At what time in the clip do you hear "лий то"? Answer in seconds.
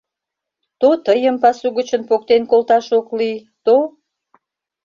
3.17-3.75